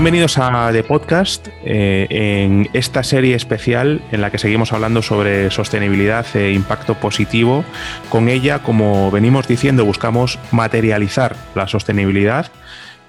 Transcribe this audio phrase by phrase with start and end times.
[0.00, 5.50] Bienvenidos a The Podcast, eh, en esta serie especial en la que seguimos hablando sobre
[5.50, 7.66] sostenibilidad e impacto positivo.
[8.08, 12.50] Con ella, como venimos diciendo, buscamos materializar la sostenibilidad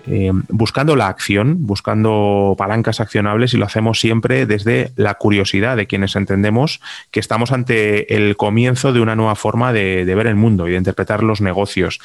[0.07, 5.87] eh, buscando la acción, buscando palancas accionables y lo hacemos siempre desde la curiosidad de
[5.87, 10.67] quienes entendemos que estamos ante el comienzo de una nueva forma de, ver el mundo
[10.67, 11.99] y de interpretar los negocios.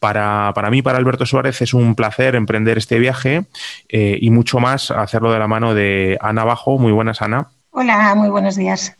[0.00, 3.44] Para, para, mí, para Alberto Suárez, es un placer emprender este viaje
[3.88, 6.78] eh, y mucho más hacerlo de la mano de Ana Bajo.
[6.78, 7.48] Muy buenas, Ana.
[7.74, 8.94] Hola, muy buenos días.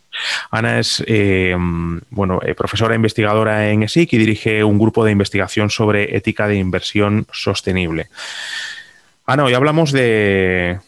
[0.51, 1.55] Ana es eh,
[2.09, 6.57] bueno, eh, profesora investigadora en ESIC y dirige un grupo de investigación sobre ética de
[6.57, 8.09] inversión sostenible.
[9.27, 10.79] Ana, hoy hablamos de,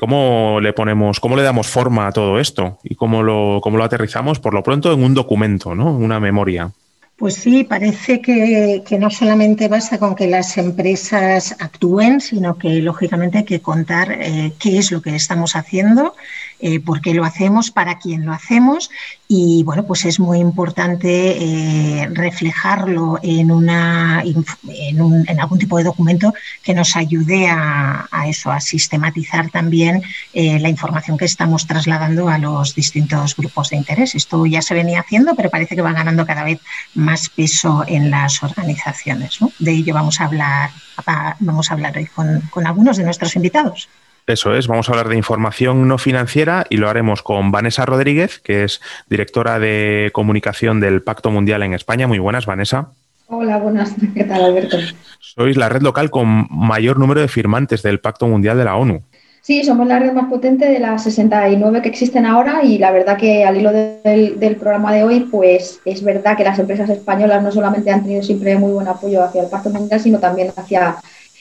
[0.00, 3.84] cómo le ponemos, cómo le damos forma a todo esto y cómo lo, cómo lo
[3.84, 5.92] aterrizamos, por lo pronto, en un documento, ¿no?
[5.92, 6.72] una memoria.
[7.20, 13.36] Pues sí, parece que, no solamente basta con que las empresas actúen, sino que lógicamente
[13.36, 16.16] hay que contar eh, qué es lo que estamos haciendo,
[16.62, 18.90] eh, por qué lo hacemos, para quién lo hacemos
[19.26, 26.34] y bueno, pues es muy importante eh, reflejarlo en, una, en, algún tipo de documento
[26.62, 30.02] que nos ayude a, eso, a sistematizar también
[30.34, 34.14] la información que estamos trasladando a los distintos grupos de interés.
[34.14, 36.60] Esto ya se venía haciendo, pero parece que va ganando cada vez
[36.94, 39.38] más peso en las organizaciones.
[39.60, 40.70] De ello vamos a hablar,
[41.38, 43.88] vamos a hablar hoy con algunos de nuestros invitados.
[44.26, 48.38] Eso es, vamos a hablar de información no financiera y lo haremos con Vanessa Rodríguez,
[48.38, 52.06] que es directora de comunicación del Pacto Mundial en España.
[52.06, 52.90] Muy buenas, Vanessa.
[53.26, 53.94] Hola, buenas.
[54.14, 54.76] ¿Qué tal, Alberto?
[55.20, 59.02] Sois la red local con mayor número de firmantes del Pacto Mundial de la ONU.
[59.42, 63.16] Sí, somos la red más potente de las 69 que existen ahora y la verdad
[63.16, 67.50] que al hilo del, programa de hoy, pues es verdad que las empresas españolas no
[67.50, 70.96] solamente han tenido siempre muy buen apoyo hacia el Pacto Mundial, sino también hacia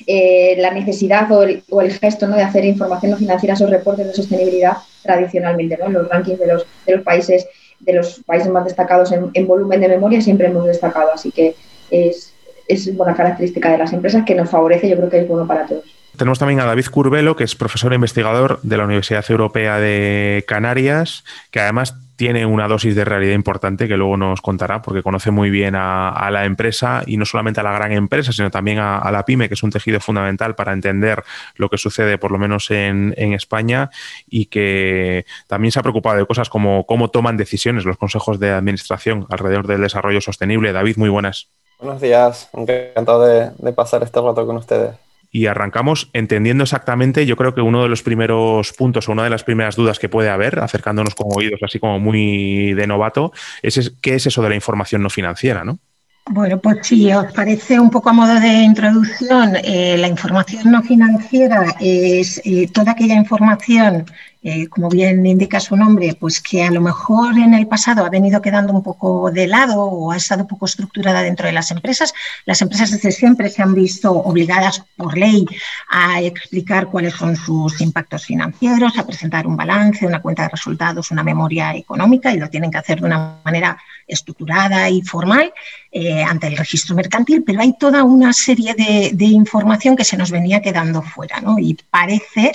[0.07, 2.35] eh, la necesidad o el, gesto ¿no?
[2.35, 5.89] de hacer información no financiera, esos reportes de sostenibilidad tradicionalmente, ¿no?
[5.89, 7.47] los rankings de los, de los países
[7.79, 11.55] de los países más destacados en, en volumen de memoria siempre hemos destacado, así que
[11.89, 12.33] es,
[12.67, 15.65] es buena característica de las empresas que nos favorece, yo creo que es bueno para
[15.65, 15.85] todos.
[16.17, 20.43] Tenemos también a David Curbelo, que es profesor e investigador de la Universidad Europea de
[20.47, 25.31] Canarias, que además tiene una dosis de realidad importante que luego nos contará, porque conoce
[25.31, 29.09] muy bien a, la empresa y no solamente a la gran empresa, sino también a,
[29.09, 31.23] la pyme, que es un tejido fundamental para entender
[31.55, 33.89] lo que sucede, por lo menos en, España,
[34.27, 38.51] y que también se ha preocupado de cosas como cómo toman decisiones los consejos de
[38.51, 40.73] administración alrededor del desarrollo sostenible.
[40.73, 41.47] David, muy buenas.
[41.79, 44.97] Buenos días, encantado de, pasar este rato con ustedes
[45.31, 49.29] y arrancamos entendiendo exactamente, yo creo que uno de los primeros puntos o una de
[49.29, 53.31] las primeras dudas que puede haber, acercándonos con oídos así como muy de novato,
[53.61, 55.79] es qué es eso de la información no financiera, ¿no?
[56.31, 60.83] Bueno, pues si os parece un poco a modo de introducción, eh, la información no
[60.83, 64.05] financiera es eh, toda aquella información
[64.41, 68.09] eh, como bien indica su nombre, pues que a lo mejor en el pasado ha
[68.09, 72.13] venido quedando un poco de lado o ha estado poco estructurada dentro de las empresas.
[72.45, 75.45] Las empresas desde siempre se han visto obligadas por ley
[75.89, 81.11] a explicar cuáles son sus impactos financieros, a presentar un balance, una cuenta de resultados,
[81.11, 83.77] una memoria económica y lo tienen que hacer de una manera
[84.09, 85.53] estructurada y formal
[85.91, 90.17] eh, ante el registro mercantil, pero hay toda una serie de, de información que se
[90.17, 91.57] nos venía quedando fuera, ¿no?
[91.59, 92.51] Y parece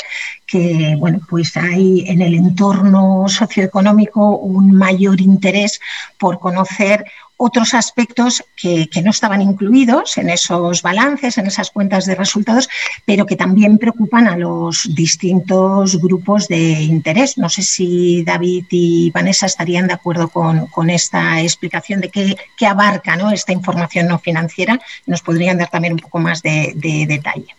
[0.47, 5.81] que, bueno, pues hay en el entorno socioeconómico un mayor interés
[6.19, 7.05] por conocer
[7.37, 12.69] otros aspectos que, no estaban incluidos en esos balances, en esas cuentas de resultados,
[13.05, 17.37] pero que también preocupan a los distintos grupos de interés.
[17.37, 23.17] No sé si David y Vanessa estarían de acuerdo con, esta explicación de qué, abarca
[23.17, 23.31] ¿no?
[23.31, 24.81] esta información no financiera.
[25.07, 26.73] Nos podrían dar también un poco más de
[27.09, 27.55] detalle.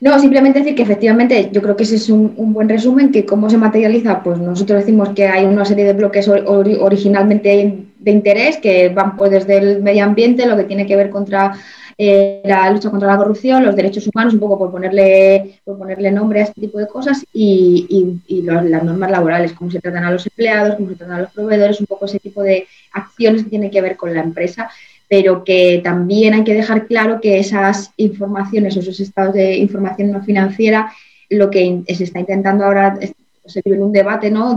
[0.00, 3.50] No, simplemente decir que efectivamente yo creo que ese es un, buen resumen, que cómo
[3.50, 8.90] se materializa, pues nosotros decimos que hay una serie de bloques originalmente de interés que
[8.90, 11.52] van pues desde el medio ambiente, lo que tiene que ver contra
[12.00, 16.12] eh, la lucha contra la corrupción, los derechos humanos, un poco por ponerle, por ponerle
[16.12, 20.24] nombre a este tipo de cosas, y, las normas laborales, cómo se tratan a los
[20.24, 23.70] empleados, cómo se tratan a los proveedores, un poco ese tipo de acciones que tienen
[23.72, 24.70] que ver con la empresa
[25.08, 30.12] pero que también hay que dejar claro que esas informaciones o esos estados de información
[30.12, 30.92] no financiera,
[31.30, 32.98] lo que se está intentando ahora,
[33.46, 34.54] se vive en un debate, ¿no?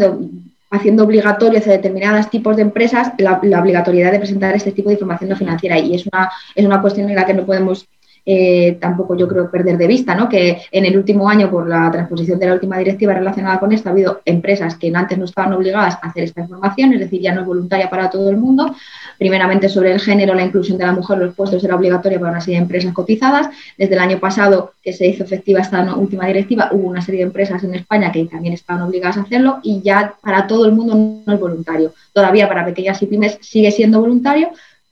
[0.71, 5.29] haciendo obligatorio hacia determinados tipos de empresas la, obligatoriedad de presentar este tipo de información
[5.29, 5.77] no financiera.
[5.77, 7.87] Y es una, es una cuestión en la que no podemos
[8.25, 10.29] eh, tampoco yo creo perder de vista, ¿no?
[10.29, 13.89] Que en el último año, por la transposición de la última directiva relacionada con esto,
[13.89, 17.33] ha habido empresas que antes no estaban obligadas a hacer esta información, es decir, ya
[17.33, 18.75] no es voluntaria para todo el mundo.
[19.17, 22.41] Primeramente sobre el género, la inclusión de la mujer, los puestos era obligatoria para una
[22.41, 23.49] serie de empresas cotizadas.
[23.77, 27.27] Desde el año pasado, que se hizo efectiva esta última directiva, hubo una serie de
[27.27, 31.23] empresas en España que también estaban obligadas a hacerlo y ya para todo el mundo
[31.25, 31.93] no es voluntario.
[32.13, 34.49] Todavía para pequeñas y pymes sigue siendo voluntario,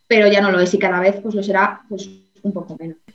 [0.07, 2.09] pero ya no lo es y cada vez pues lo será pues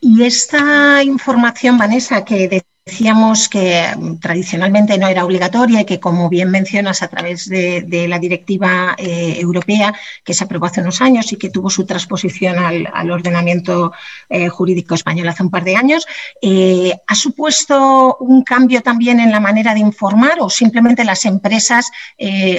[0.01, 6.29] Y esta información, Vanessa, que Decíamos que mm, tradicionalmente no era obligatoria y que, como
[6.29, 11.33] bien mencionas, a través de, la directiva eh, europea que se aprobó hace unos años
[11.33, 13.95] y que tuvo su transposición al, ordenamiento
[14.29, 16.07] eh, jurídico español hace un par de años,
[16.43, 21.91] eh, ¿ha supuesto un cambio también en la manera de informar o simplemente las empresas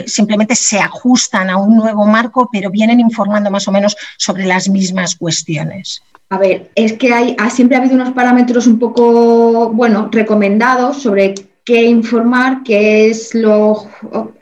[0.08, 4.70] simplemente se ajustan a un nuevo marco, pero vienen informando más o menos sobre las
[4.70, 6.02] mismas cuestiones?
[6.30, 11.36] A ver, es que hay, siempre ha habido unos parámetros un poco, bueno, recomendados sobre
[11.66, 13.88] qué informar, qué es lo,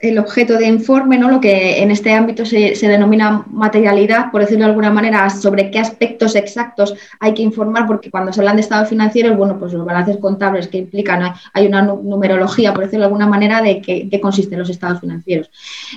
[0.02, 1.30] el objeto de informe, ¿no?
[1.32, 5.80] lo que en este ámbito se, denomina materialidad, por decirlo de alguna manera, sobre qué
[5.80, 9.86] aspectos exactos hay que informar, porque cuando se hablan de estados financieros, bueno, pues los
[9.86, 14.60] balances contables que implican, hay una numerología, por decirlo de alguna manera, de qué, consisten
[14.60, 15.50] los estados financieros.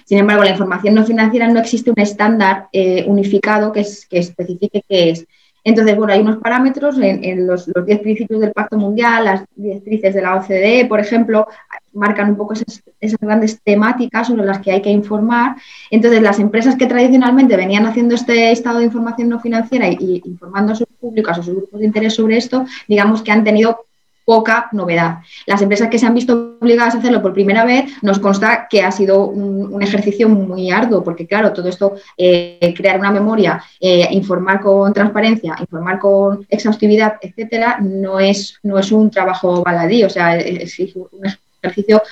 [0.05, 4.85] Sin embargo, la información no financiera no existe un estándar eh, unificado que, que especifique
[4.89, 5.27] qué es.
[5.67, 10.23] Entonces, bueno, hay unos parámetros en, los 10 principios del Pacto Mundial, las directrices de
[10.23, 11.49] la OCDE, por ejemplo,
[11.93, 12.85] marcan un poco esas,
[13.21, 15.57] grandes temáticas sobre las que hay que informar.
[15.91, 20.73] Entonces, las empresas que tradicionalmente venían haciendo este estado de información no financiera y, informando
[20.73, 23.87] a sus públicos, a sus grupos de interés sobre esto, digamos que han tenido
[24.27, 25.21] poca novedad.
[25.47, 28.83] Las empresas que se han visto obligadas a hacerlo por primera vez, nos consta que
[28.83, 34.09] ha sido un, ejercicio muy arduo, porque claro, todo esto, eh, crear una memoria, eh,
[34.11, 40.11] informar con transparencia, informar con exhaustividad, etcétera, no es, no es un trabajo baladí, o
[40.11, 41.09] sea, es un
[41.63, 42.03] ejercicio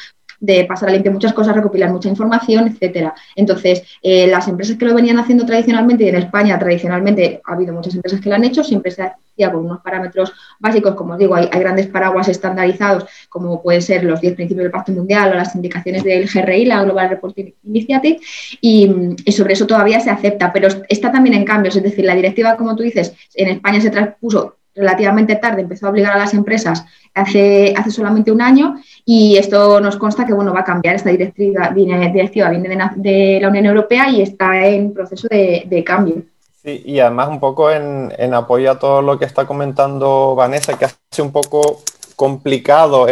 [0.45, 3.15] de pasar a limpio muchas cosas, recopilar mucha información, etcétera.
[3.35, 7.73] Entonces, eh, las empresas que lo venían haciendo tradicionalmente, y en España tradicionalmente ha habido
[7.73, 11.19] muchas empresas que lo han hecho, siempre se hacía con unos parámetros básicos, como os
[11.19, 15.35] digo, hay, grandes paraguas estandarizados, como pueden ser los 10 principios del Pacto Mundial o
[15.35, 18.19] las indicaciones del GRI, la Global Reporting Initiative,
[18.61, 18.91] y,
[19.25, 22.57] y sobre eso todavía se acepta, pero está también en cambios, es decir, la directiva,
[22.57, 26.85] como tú dices, en España se transpuso relativamente tarde, empezó a obligar a las empresas
[27.15, 30.97] hace, hace solamente un año y esto nos consta que bueno, va a cambiar.
[30.97, 36.23] Esta directiva viene, directiva de, la Unión Europea y está en proceso de, cambio.
[36.63, 40.79] Sí, y además un poco en, en, apoyo a todo lo que está comentando Vanessa,
[40.79, 41.83] que hace un poco
[42.17, 43.07] complicado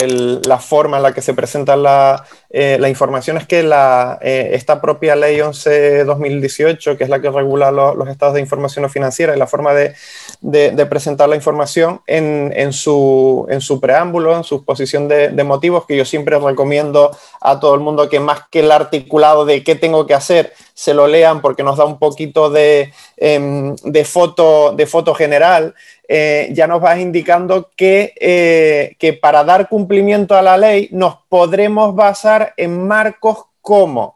[0.47, 4.81] la forma en la que se presenta la, eh, información es que la, eh, esta
[4.81, 9.47] propia ley 11-2018, que es la que regula los estados de información financiera y la
[9.47, 9.95] forma de,
[10.89, 16.05] presentar la información en, su, en, su, preámbulo, en su exposición de, motivos, que yo
[16.05, 17.11] siempre recomiendo
[17.41, 20.95] a todo el mundo que más que el articulado de qué tengo que hacer, se
[20.95, 25.75] lo lean porque nos da un poquito de, em, foto, de foto general.
[26.09, 31.95] Eh, ya nos vas indicando eh, que para dar cumplimiento a la ley nos podremos
[31.95, 34.15] basar en marcos como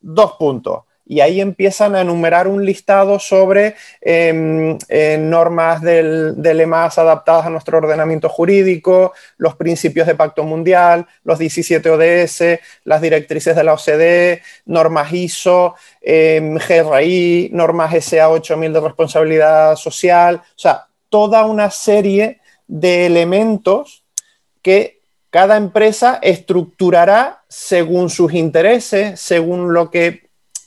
[0.00, 0.82] dos puntos
[1.12, 7.44] y ahí empiezan a enumerar un listado sobre em, eh, normas del, del, EMAS adaptadas
[7.44, 13.62] a nuestro ordenamiento jurídico, los principios de Pacto Mundial, los 17 ODS, las directrices de
[13.62, 21.44] la OCDE, normas ISO, em, GRI, normas SA 8000 de responsabilidad social, o sea, toda
[21.44, 24.02] una serie de elementos
[24.62, 30.21] que cada empresa estructurará según sus intereses, según lo que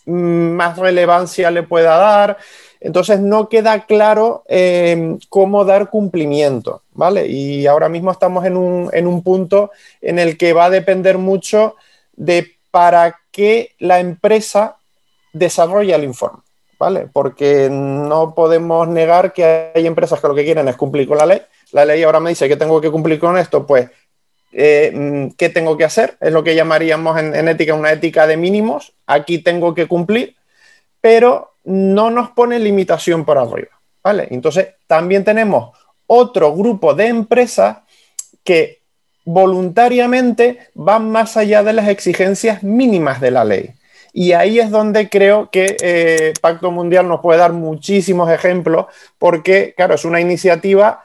[0.06, 2.38] más relevancia le pueda dar.
[2.80, 7.28] Entonces no queda claro em, cómo dar cumplimiento, ¿vale?
[7.28, 9.72] Y ahora mismo estamos en un, en un punto
[10.02, 11.76] en el que va a depender mucho
[12.16, 14.78] de para qué la empresa
[15.34, 16.46] desarrolla el informe.
[16.80, 17.08] ¿vale?
[17.12, 21.26] Porque no podemos negar que hay empresas que lo que quieren es cumplir con la
[21.26, 21.42] ley.
[21.72, 23.90] La ley ahora me dice que tengo que cumplir con esto, pues,
[24.58, 26.18] eh, mm, ¿qué tengo que hacer?
[26.22, 28.94] Es lo que llamaríamos en, ética una ética de mínimos.
[29.06, 30.38] Aquí tengo que cumplir,
[31.02, 34.28] pero no nos pone limitación por arriba, ¿vale?
[34.32, 37.80] Entonces, también tenemos otro grupo de empresas
[38.46, 38.82] que
[39.26, 43.74] voluntariamente van más allá de las exigencias mínimas de la ley.
[44.14, 48.86] Y ahí es donde creo que eh, Pacto Mundial nos puede dar muchísimos ejemplos,
[49.18, 51.05] porque, claro, es una iniciativa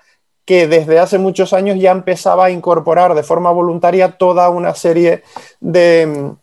[0.51, 5.23] que desde hace muchos años ya empezaba a incorporar de forma voluntaria toda una serie
[5.61, 6.35] de,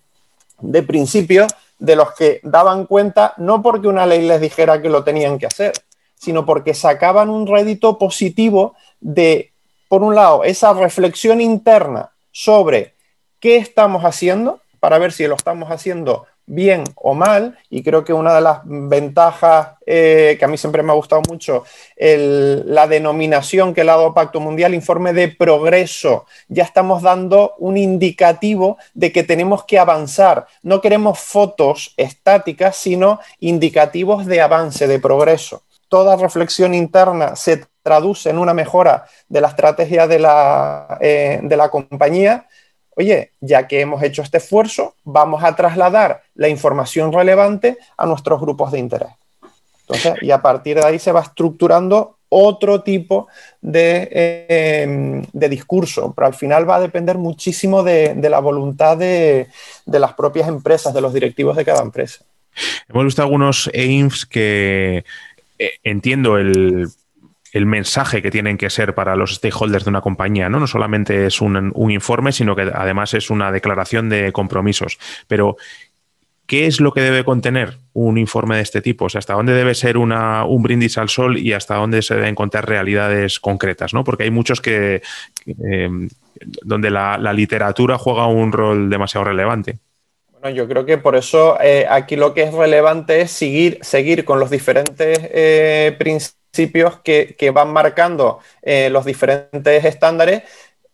[0.88, 5.38] principios de los que daban cuenta, no porque una ley les dijera que lo tenían
[5.38, 5.74] que hacer,
[6.16, 9.52] sino porque sacaban un rédito positivo de,
[9.90, 12.94] por un lado, esa reflexión interna sobre
[13.42, 18.14] qué estamos haciendo para ver si lo estamos haciendo bien o mal, y creo que
[18.14, 21.64] una de las ventajas eh, que a mí siempre me ha gustado mucho,
[21.98, 27.78] la denominación que le ha dado Pacto Mundial, informe de progreso, ya estamos dando un
[27.78, 30.48] indicativo de que tenemos que avanzar.
[30.64, 35.64] No queremos fotos estáticas, sino indicativos de avance, de progreso.
[35.90, 41.58] Toda reflexión interna se traduce en una mejora de la estrategia de la, eh, de
[41.58, 42.48] la compañía
[42.98, 48.42] oye, ya que hemos hecho este esfuerzo, vamos a trasladar la información relevante a nuestros
[48.42, 49.10] grupos de interés.
[49.82, 53.28] Entonces, y a partir de ahí se va estructurando otro tipo
[53.62, 59.48] de, em, discurso, pero al final va a depender muchísimo de, la voluntad de,
[59.86, 62.26] las propias empresas, de los directivos de cada empresa.
[62.90, 65.06] Hemos visto algunos aims que
[65.60, 66.88] eh, entiendo el
[67.58, 70.60] el mensaje que tienen que ser para los stakeholders de una compañía, ¿no?
[70.60, 74.98] No solamente es un, informe, sino que además es una declaración de compromisos.
[75.28, 75.58] Pero,
[76.46, 79.06] ¿qué es lo que debe contener un informe de este tipo?
[79.06, 82.16] O sea, ¿hasta dónde debe ser una, un brindis al sol y hasta dónde se
[82.16, 84.04] deben contar realidades concretas, ¿no?
[84.04, 85.02] Porque hay muchos que,
[85.46, 86.08] em,
[86.62, 89.80] donde la, literatura juega un rol demasiado relevante.
[90.32, 94.24] Bueno, yo creo que por eso eh, aquí lo que es relevante es seguir, seguir
[94.24, 96.37] con los diferentes eh, principios
[97.04, 100.44] que, van marcando eh, los diferentes estándares,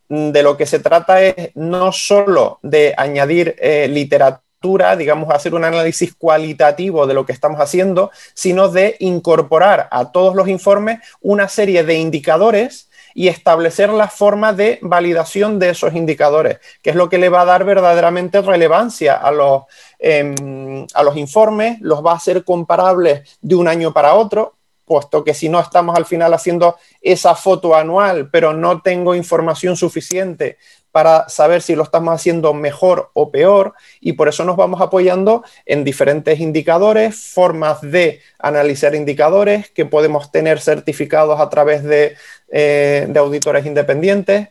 [0.09, 5.53] mm, de lo que se trata es no solo de añadir eh, literatura, digamos, hacer
[5.53, 10.99] un análisis cualitativo de lo que estamos haciendo, sino de incorporar a todos los informes
[11.21, 16.95] una serie de indicadores y establecer la forma de validación de esos indicadores, que es
[16.95, 19.63] lo que le va a dar verdaderamente relevancia a los,
[19.99, 25.23] em, a los informes, los va a hacer comparables de un año para otro, puesto
[25.23, 30.57] que si no estamos al final haciendo esa foto anual, pero no tengo información suficiente
[30.93, 35.43] para saber si lo estamos haciendo mejor o peor y por eso nos vamos apoyando
[35.65, 42.15] en diferentes indicadores, formas de analizar indicadores que podemos tener certificados a través de,
[42.51, 44.49] eh, auditores independientes.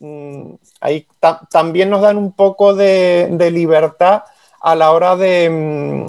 [0.00, 1.08] Mm, ahí
[1.50, 4.22] también nos dan un poco de, de libertad
[4.60, 6.06] a la hora de, mm,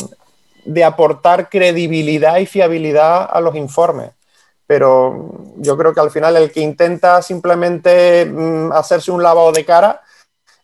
[0.66, 4.12] de aportar credibilidad y fiabilidad a los informes.
[4.68, 9.66] Pero yo creo que al final el que intenta simplemente mm, hacerse un lavado de
[9.66, 10.02] cara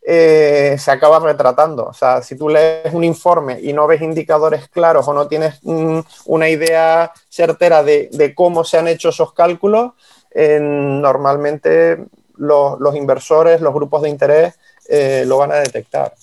[0.09, 1.87] eh, se acaba retratando.
[1.87, 5.59] O sea, si tú lees un informe y no ves indicadores claros o no tienes
[5.63, 9.91] mm, una idea certera de, cómo se han hecho esos cálculos,
[10.31, 12.05] eh, normalmente
[12.37, 16.13] los, inversores, los grupos de interés eh, lo van a detectar.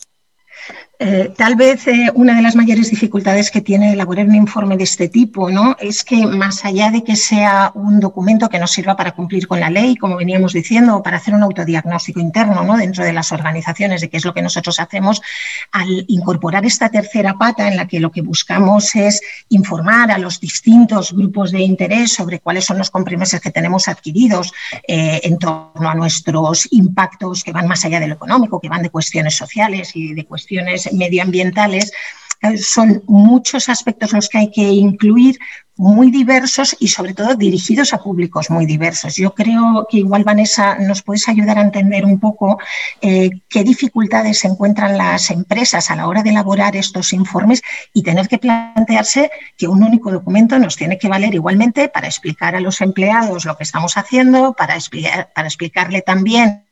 [1.00, 4.84] Eh, tal vez eh, una de las mayores dificultades que tiene elaborar un informe de
[4.84, 5.76] este tipo ¿no?
[5.80, 9.58] es que más allá de que sea un documento que nos sirva para cumplir con
[9.58, 12.76] la ley, como veníamos diciendo, o para hacer un autodiagnóstico interno ¿no?
[12.76, 15.20] dentro de las organizaciones de qué es lo que nosotros hacemos,
[15.72, 20.38] al incorporar esta tercera pata en la que lo que buscamos es informar a los
[20.38, 24.52] distintos grupos de interés sobre cuáles son los compromisos que tenemos adquiridos
[24.86, 28.82] eh, en torno a nuestros impactos que van más allá de lo económico, que van
[28.82, 31.92] de cuestiones sociales y de cuestiones medioambientales,
[32.42, 35.38] eh, son muchos aspectos los que hay que incluir,
[35.76, 39.16] muy diversos y sobre todo dirigidos a públicos muy diversos.
[39.16, 42.58] Yo creo que igual, Vanessa, nos puedes ayudar a entender un poco
[43.00, 47.62] eh, qué dificultades se encuentran las empresas a la hora de elaborar estos informes
[47.92, 52.54] y tener que plantearse que un único documento nos tiene que valer igualmente para explicar
[52.54, 54.76] a los empleados lo que estamos haciendo, para,
[55.34, 56.64] para explicarle también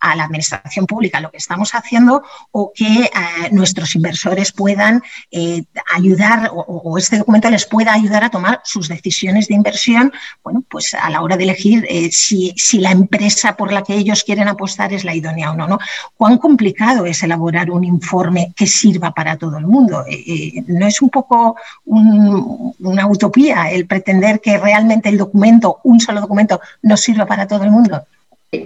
[0.00, 2.22] a la administración pública lo que estamos haciendo
[2.52, 3.10] o que eh,
[3.52, 9.48] nuestros inversores puedan eh, ayudar o, este documento les pueda ayudar a tomar sus decisiones
[9.48, 13.82] de inversión, bueno, pues a la hora de elegir eh, si, la empresa por la
[13.82, 15.78] que ellos quieren apostar es la idónea o no, no.
[16.16, 20.04] ¿Cuán complicado es elaborar un informe que sirva para todo el mundo?
[20.66, 26.60] ¿No es un poco una utopía el pretender que realmente el documento, un solo documento,
[26.82, 28.06] nos sirva para todo el mundo?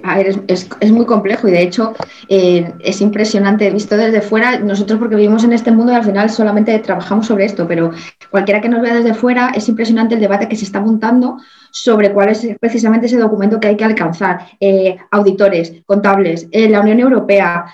[0.02, 1.94] A ver, es, muy complejo y de hecho
[2.28, 4.58] eh, es impresionante visto desde fuera.
[4.58, 7.90] Nosotros porque vivimos en este mundo y al final solamente trabajamos sobre esto, pero
[8.30, 11.38] cualquiera que nos vea desde fuera es impresionante el debate que se está montando
[11.70, 14.40] sobre cuál es precisamente ese documento que hay que alcanzar.
[14.60, 17.64] Eh, auditores, contables, eh, la Unión Europea,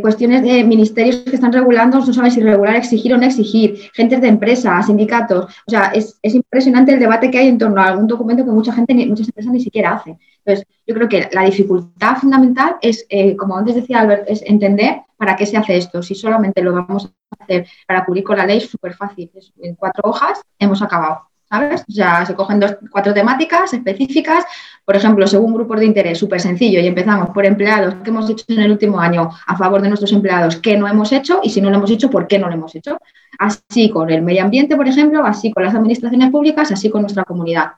[0.00, 4.20] cuestiones de ministerios que están regulando, no saben si regular, exigir o no exigir, gentes
[4.20, 5.46] de empresas, sindicatos.
[5.66, 8.52] O sea, es, es impresionante el debate que hay en torno a algún documento que
[8.52, 10.16] mucha gente, muchas empresas ni siquiera hacen.
[10.46, 15.02] Entonces, yo creo que la dificultad fundamental es, eh, como antes decía Albert, es entender
[15.16, 16.02] para qué se hace esto.
[16.02, 19.30] Si solamente lo vamos a hacer para cubrir con la ley, es súper fácil.
[19.58, 21.22] en cuatro hojas hemos acabado.
[21.48, 21.84] ¿sabes?
[21.88, 24.44] O sea, se cogen dos, cuatro temáticas específicas,
[24.84, 28.44] por ejemplo, según grupos de interés, súper sencillo, y empezamos por empleados, ¿qué hemos hecho
[28.48, 30.56] en el último año a favor de nuestros empleados?
[30.56, 31.40] ¿Qué no hemos hecho?
[31.44, 32.98] Y si no lo hemos hecho, ¿por qué no lo hemos hecho?
[33.38, 37.24] Así con el medio ambiente, por ejemplo, así con las administraciones públicas, así con nuestra
[37.24, 37.74] comunidad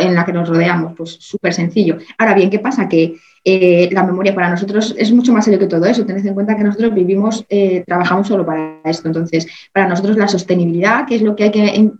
[0.00, 1.98] en la que nos rodeamos, pues súper sencillo.
[2.18, 2.88] Ahora bien, ¿qué pasa?
[2.88, 6.04] Que eh, la memoria para nosotros es mucho más serio que todo eso.
[6.04, 9.08] Tened en cuenta que nosotros vivimos, eh, trabajamos solo para esto.
[9.08, 11.90] Entonces, para nosotros la sostenibilidad, que es lo que hay que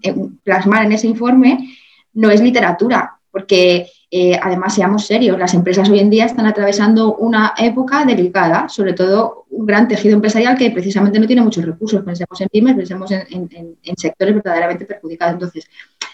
[0.45, 1.77] plasmar en ese informe,
[2.13, 7.15] no es literatura, porque eh, además seamos serios, las empresas hoy en día están atravesando
[7.15, 12.03] una época delicada, sobre todo un gran tejido empresarial que precisamente no tiene muchos recursos.
[12.03, 15.35] Pensemos en pymes, pensemos en, en sectores verdaderamente perjudicados.
[15.35, 15.69] Entonces,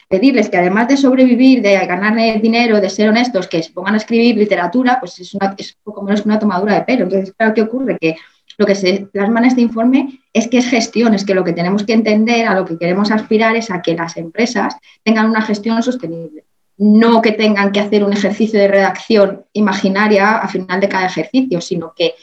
[0.08, 3.98] pedirles que además de sobrevivir, de ganar dinero, de ser honestos, que se pongan a
[3.98, 7.04] escribir literatura, pues es, una, es poco menos que una tomadura de pelo.
[7.04, 7.98] Entonces, claro, ¿qué ocurre?
[7.98, 8.16] Que
[8.58, 11.52] lo que se plasma en este informe es que es gestión, es que lo que
[11.52, 15.42] tenemos que entender, a lo que queremos aspirar es a que las empresas tengan una
[15.42, 16.44] gestión sostenible.
[16.78, 21.60] No que tengan que hacer un ejercicio de redacción imaginaria a final de cada ejercicio,
[21.60, 22.14] sino que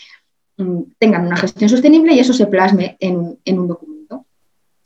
[0.57, 4.25] mm, tengan una gestión sostenible y eso se plasme en, en un documento.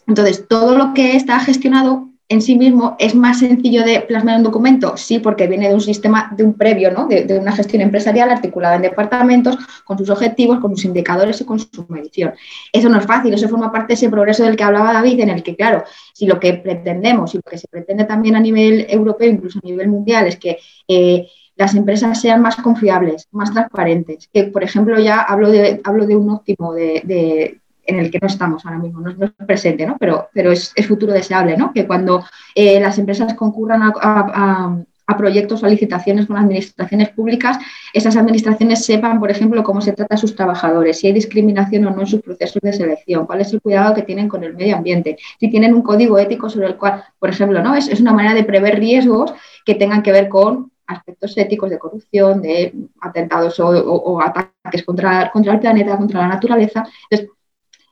[0.07, 4.43] Entonces, todo lo que está gestionado en sí mismo es más sencillo de plasmar un
[4.43, 7.07] documento, sí, porque viene de un sistema, de un previo, ¿no?
[7.07, 11.59] de, una gestión empresarial articulada en departamentos, con sus objetivos, con sus indicadores y con
[11.59, 12.33] su medición.
[12.73, 15.29] Eso no es fácil, eso forma parte de ese progreso del que hablaba David, en
[15.29, 18.85] el que, claro, si lo que pretendemos y lo que se pretende también a nivel
[18.89, 20.57] europeo, incluso a nivel mundial, es que
[20.89, 26.05] eh, las empresas sean más confiables, más transparentes, que, por ejemplo, ya hablo de, hablo
[26.05, 29.97] de un óptimo de en el que no estamos ahora mismo, no, es presente, ¿no?
[29.99, 31.73] pero, pero es, futuro deseable, ¿no?
[31.73, 34.83] que cuando eh, las empresas concurran a,
[35.17, 37.57] proyectos o licitaciones con administraciones públicas,
[37.93, 41.91] esas administraciones sepan, por ejemplo, cómo se trata a sus trabajadores, si hay discriminación o
[41.91, 44.75] no en sus procesos de selección, cuál es el cuidado que tienen con el medio
[44.75, 47.73] ambiente, si tienen un código ético sobre el cual, por ejemplo, ¿no?
[47.73, 49.33] es, es una manera de prever riesgos
[49.65, 55.53] que tengan que ver con aspectos éticos de corrupción, de atentados o, ataques contra, contra
[55.53, 56.85] el planeta, contra la naturaleza.
[57.09, 57.36] Entonces,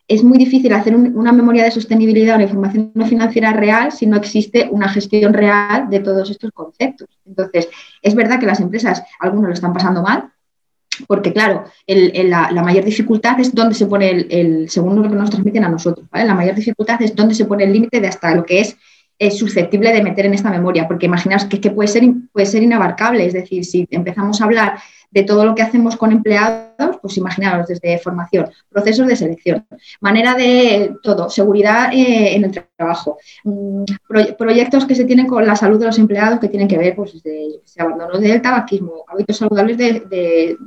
[0.08, 4.18] es muy difícil hacer una memoria de sostenibilidad o una información financiera real si no
[4.18, 7.08] existe una gestión real de todos estos conceptos.
[7.26, 7.70] Entonces,
[8.02, 10.32] es verdad que las empresas, algunos lo están pasando mal,
[11.08, 15.65] porque claro, la, mayor dificultad es dónde se pone el, según lo que nos transmiten
[15.65, 18.62] a nosotros, la mayor dificultad es dónde se pone el límite de hasta lo que
[18.62, 18.78] es,
[19.32, 23.25] susceptible de meter en esta memoria, porque imaginaos que, que puede, ser, puede ser inabarcable,
[23.25, 24.80] es decir, si empezamos a hablar
[25.15, 29.65] de todo lo que hacemos con empleados, pues imaginaros desde formación, procesos de selección,
[30.01, 33.84] manera de todo, seguridad eh, en el trabajo, mm,
[34.38, 37.13] proyectos que se tienen con la salud de los empleados que tienen que ver pues
[37.23, 40.58] desde abandono del tabaquismo, hábitos saludables de,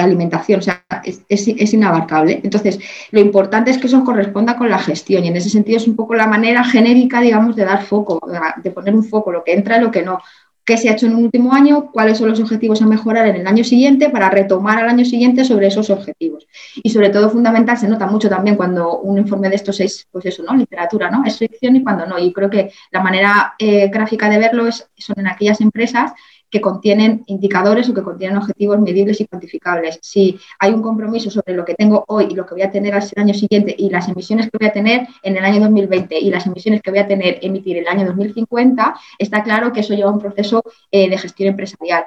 [0.00, 2.40] alimentación, o sea, es, inabarcable.
[2.42, 2.78] Entonces,
[3.10, 5.96] lo importante es que eso corresponda con la gestión y en ese sentido es un
[5.96, 8.20] poco la manera genérica, digamos, de dar foco,
[8.62, 10.20] de poner un foco, lo que entra y lo que no
[10.64, 13.36] qué se ha hecho en un último año, cuáles son los objetivos a mejorar en
[13.36, 16.46] el año siguiente para retomar al año siguiente sobre esos objetivos.
[16.82, 20.26] Y sobre todo fundamental, se nota mucho también cuando un informe de estos es, pues
[20.26, 20.54] eso, ¿no?
[20.54, 21.24] Literatura, ¿no?
[21.24, 22.18] Es ficción y cuando no.
[22.18, 26.12] Y creo que la manera eh, gráfica de verlo es, son en aquellas empresas
[26.52, 29.98] que contienen indicadores o que contienen objetivos medibles y cuantificables.
[30.02, 32.94] Si hay un compromiso sobre lo que tengo hoy y lo que voy a tener
[32.94, 36.30] al año siguiente y las emisiones que voy a tener en el año 2020 y
[36.30, 39.94] las emisiones que voy a tener emitir en el año 2050, está claro que eso
[39.94, 42.04] lleva un proceso eh, de gestión empresarial.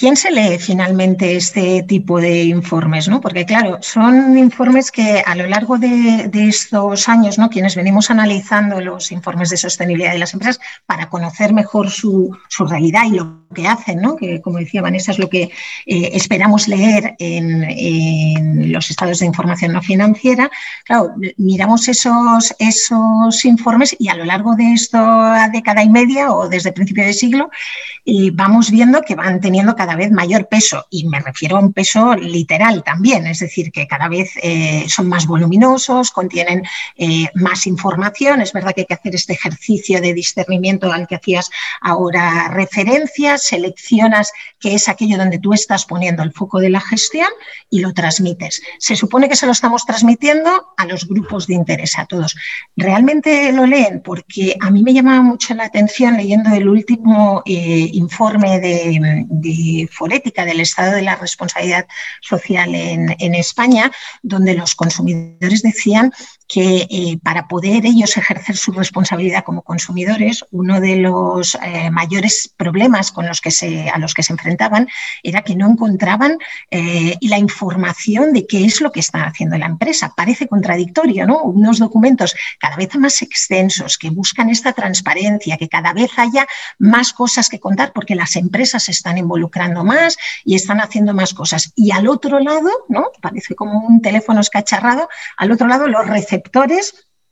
[0.00, 3.06] ¿Quién se lee finalmente este tipo de informes?
[3.06, 3.20] ¿no?
[3.20, 7.50] Porque, claro, son informes que a lo largo de, estos años, ¿no?
[7.50, 13.02] quienes venimos analizando los informes de sostenibilidad de las empresas para conocer mejor su, realidad
[13.08, 14.16] y lo que hacen, ¿no?
[14.16, 15.50] que como decía Vanessa, es lo que
[15.84, 20.50] eh, esperamos leer en, los estados de información no financiera,
[20.84, 26.48] claro, miramos esos, esos informes y a lo largo de esta década y media o
[26.48, 27.50] desde principio de siglo,
[28.02, 31.72] y vamos viendo que van teniendo cada vez mayor peso, y me refiero a un
[31.72, 36.62] peso literal también, es decir, que cada vez eh, son más voluminosos, contienen
[36.96, 38.40] eh, más información.
[38.40, 41.50] Es verdad que hay que hacer este ejercicio de discernimiento al que hacías
[41.80, 47.28] ahora referencia, seleccionas qué es aquello donde tú estás poniendo el foco de la gestión
[47.68, 48.62] y lo transmites.
[48.78, 52.36] Se supone que se lo estamos transmitiendo a los grupos de interés, a todos.
[52.76, 54.02] ¿Realmente lo leen?
[54.02, 59.79] Porque a mí me llama mucho la atención leyendo el último eh, informe de
[60.44, 61.86] Del Estado de la Responsabilidad
[62.20, 63.90] Social en, España,
[64.22, 66.12] donde los consumidores decían
[66.50, 72.52] que eh, para poder ellos ejercer su responsabilidad como consumidores, uno de los eh, mayores
[72.56, 73.50] problemas con los que
[73.88, 74.88] a los que se enfrentaban
[75.22, 76.38] era que no encontraban
[76.72, 80.12] eh, la información de qué es lo que está haciendo la empresa.
[80.16, 81.40] Parece contradictorio, ¿no?
[81.40, 86.48] Unos documentos cada vez más extensos que buscan esta transparencia, que cada vez haya
[86.80, 91.32] más cosas que contar porque las empresas se están involucrando más y están haciendo más
[91.32, 91.72] cosas.
[91.76, 93.12] Y al otro lado, ¿no?
[93.20, 96.39] Parece como un teléfono escacharrado, al otro lado los receptores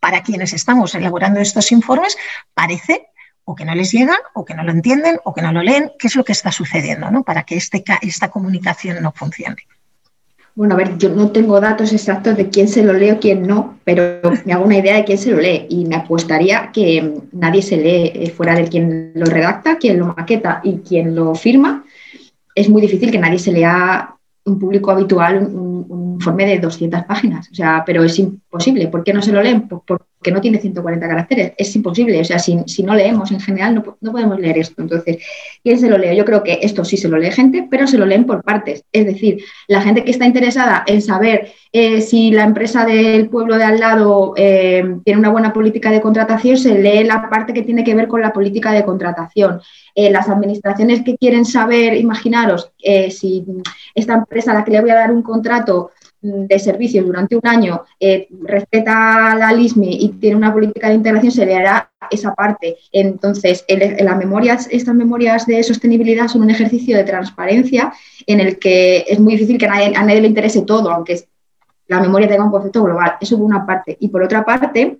[0.00, 2.16] para quienes estamos elaborando estos informes
[2.54, 3.08] parece
[3.44, 5.90] o que no les llega, o que no lo entienden, o que no lo leen,
[5.98, 7.22] qué es lo que está sucediendo ¿no?
[7.22, 9.62] para que este, esta comunicación no funcione.
[10.54, 13.46] Bueno, a ver, yo no tengo datos exactos de quién se lo lee o quién
[13.46, 17.22] no, pero me hago una idea de quién se lo lee y me apostaría que
[17.32, 21.34] nadie se lee eh, fuera de quien lo redacta, quien lo maqueta y quien lo
[21.34, 21.84] firma.
[22.54, 25.67] Es muy difícil que nadie se lea un público habitual un
[26.18, 28.88] informe de 200 páginas, o sea, pero es imposible.
[28.88, 29.68] ¿Por qué no se lo leen?
[29.68, 29.82] Por,
[30.22, 31.52] que no tiene 140 caracteres.
[31.56, 32.20] Es imposible.
[32.20, 34.82] O sea, si, no leemos en general, no, podemos leer esto.
[34.82, 35.18] Entonces,
[35.62, 36.16] ¿quién se lo lee?
[36.16, 38.84] Yo creo que esto sí se lo lee gente, pero se lo leen por partes.
[38.92, 43.56] Es decir, la gente que está interesada en saber eh, si la empresa del pueblo
[43.56, 47.62] de al lado eh, tiene una buena política de contratación, se lee la parte que
[47.62, 49.60] tiene que ver con la política de contratación.
[49.94, 52.72] Eh, las administraciones que quieren saber, imaginaros,
[53.10, 53.44] si
[53.94, 57.46] esta empresa a la que le voy a dar un contrato de servicios durante un
[57.46, 62.34] año eh, respeta la LISMI y tiene una política de integración, se le hará esa
[62.34, 62.76] parte.
[62.92, 67.92] Entonces, en las memorias, estas memorias de sostenibilidad son un ejercicio de transparencia
[68.26, 71.24] en el que es muy difícil que a nadie, a nadie le interese todo, aunque
[71.86, 73.14] la memoria tenga un concepto global.
[73.20, 73.96] Eso por una parte.
[74.00, 74.98] Y por otra parte,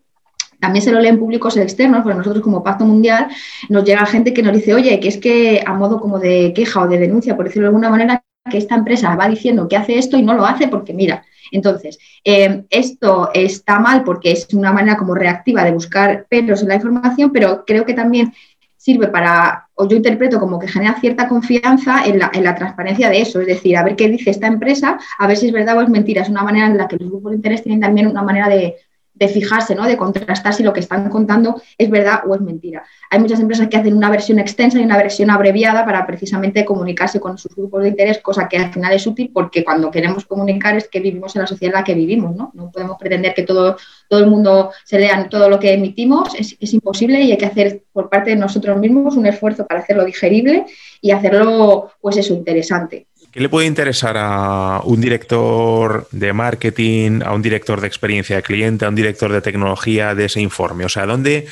[0.61, 3.29] también se lo leen públicos externos, porque nosotros como Pacto Mundial
[3.69, 6.83] nos llega gente que nos dice, oye, que es que a modo como de queja
[6.83, 9.99] o de denuncia, por decirlo de alguna manera, que esta empresa va diciendo que hace
[9.99, 11.25] esto y no lo hace porque mira.
[11.51, 16.69] Entonces, eh, esto está mal porque es una manera como reactiva de buscar pelos en
[16.69, 18.33] la información, pero creo que también
[18.77, 23.11] sirve para, o yo interpreto como que genera cierta confianza en la, en la, transparencia
[23.11, 25.77] de eso, es decir, a ver qué dice esta empresa, a ver si es verdad
[25.77, 26.23] o es mentira.
[26.23, 28.77] Es una manera en la que los grupos de interés tienen también una manera de,
[29.19, 29.85] de fijarse, ¿no?
[29.85, 32.85] de contrastar si lo que están contando es verdad o es mentira.
[33.11, 37.21] Hay muchas empresas que hacen una versión extensa y una versión abreviada para precisamente comunicarse
[37.21, 40.77] con sus grupos de interés, cosa que al final es útil porque cuando queremos comunicar
[40.77, 42.37] es que vivimos en la sociedad en la que vivimos.
[42.37, 43.77] No, no podemos pretender que todo,
[44.09, 47.47] todo el mundo se lea todo lo que emitimos, es, es imposible y hay que
[47.47, 50.67] hacer por parte de nosotros mismos un esfuerzo para hacerlo digerible
[51.01, 53.08] y hacerlo, pues eso, interesante.
[53.39, 58.43] ¿Qué le puede interesar a un director de marketing, a un director de experiencia de
[58.43, 60.85] cliente, a un director de tecnología de ese informe?
[60.85, 61.47] O sea, ¿dónde,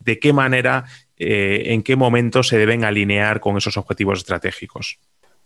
[0.00, 4.98] de qué manera, eh, en qué momento se deben alinear con esos objetivos estratégicos?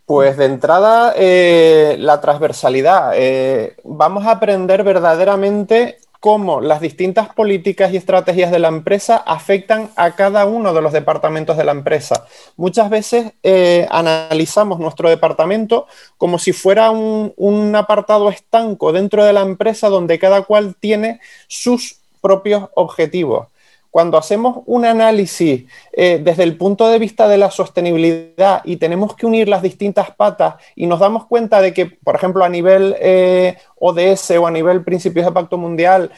[0.06, 3.12] Pues de entrada, eh, la transversalidad.
[3.14, 9.90] Eh, vamos a aprender verdaderamente cómo las distintas políticas y estrategias de la empresa afectan
[9.94, 12.24] a cada uno de los departamentos de la empresa.
[12.56, 19.42] Muchas veces eh, analizamos nuestro departamento como si fuera un, apartado estanco dentro de la
[19.42, 23.48] empresa donde cada cual tiene sus propios objetivos
[23.94, 29.14] cuando hacemos un análisis eh, desde el punto de vista de la sostenibilidad y tenemos
[29.14, 32.96] que unir las distintas patas y nos damos cuenta de que, por ejemplo, a nivel
[32.98, 36.10] eh, ODS o a nivel principios de pacto mundial,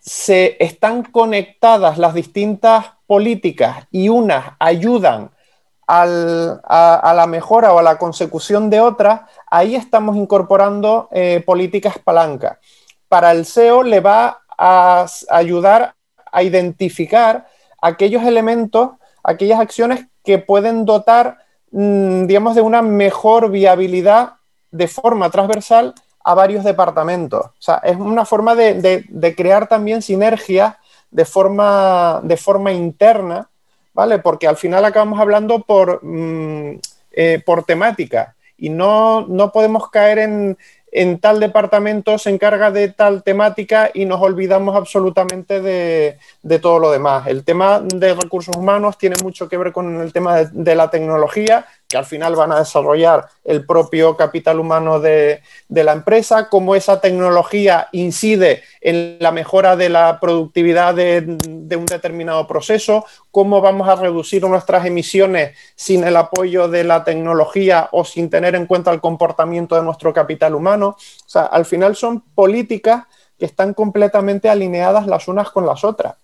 [0.00, 5.30] se están conectadas las distintas políticas y unas ayudan
[5.86, 6.06] a,
[7.14, 12.60] la mejora o a la consecución de otras, ahí estamos incorporando eh, políticas palanca.
[13.10, 15.96] Para el SEO le va a ayudar
[16.32, 17.46] a identificar
[17.80, 18.90] aquellos elementos,
[19.22, 21.38] aquellas acciones que pueden dotar,
[21.70, 24.34] mm, digamos, de una mejor viabilidad
[24.70, 27.46] de forma transversal a varios departamentos.
[27.46, 30.76] O sea, es una forma de, crear también sinergias
[31.10, 33.50] de forma, de forma interna,
[33.92, 34.18] ¿vale?
[34.18, 36.80] Porque al final acabamos hablando por, mm,
[37.12, 40.56] eh, por temática y no, no podemos caer en,
[40.92, 46.18] en tal departamento se encarga de tal temática y nos olvidamos absolutamente de,
[46.60, 47.26] todo lo demás.
[47.26, 51.66] El tema de recursos humanos tiene mucho que ver con el tema de la tecnología
[51.92, 57.02] que al final van a desarrollar el propio capital humano de, la empresa, cómo esa
[57.02, 61.36] tecnología incide en la mejora de la productividad de,
[61.76, 67.90] un determinado proceso, cómo vamos a reducir nuestras emisiones sin el apoyo de la tecnología
[67.92, 70.96] o sin tener en cuenta el comportamiento de nuestro capital humano.
[70.96, 73.04] O sea, al final son políticas
[73.38, 76.14] que están completamente alineadas las unas con las otras.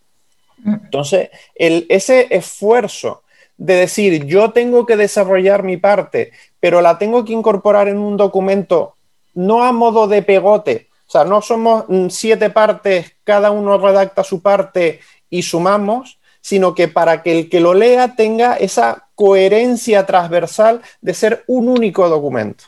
[0.64, 0.74] Mm.
[0.84, 3.22] Entonces, el, ese esfuerzo
[3.58, 8.16] de decir, yo tengo que desarrollar mi parte, pero la tengo que incorporar en un
[8.16, 8.94] documento,
[9.34, 14.22] no a modo de pegote, O sea, no somos mm, siete partes, cada uno redacta
[14.22, 20.06] su parte y sumamos, sino que para que el que lo lea tenga esa coherencia
[20.06, 22.64] transversal de ser un único documento.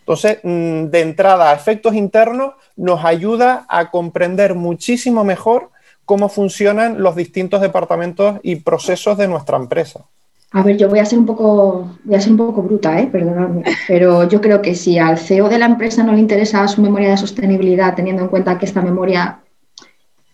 [0.00, 5.70] Entonces, mm, de entrada a efectos internos, nos ayuda a comprender muchísimo mejor
[6.04, 10.06] cómo funcionan los distintos departamentos y procesos de nuestra empresa.
[10.52, 13.06] A ver, yo voy a ser un poco, voy a ser un poco bruta, ¿eh?
[13.06, 16.82] perdonadme, pero yo creo que si al CEO de la empresa no le interesa su
[16.82, 19.40] memoria de sostenibilidad, teniendo en cuenta que esta memoria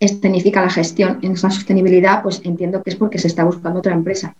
[0.01, 3.93] escenifica la gestión en esa sostenibilidad, pues entiendo que es porque se está buscando otra
[3.93, 4.35] empresa